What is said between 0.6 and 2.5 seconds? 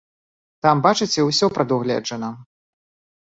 Там, бачыце, усё прадугледжана.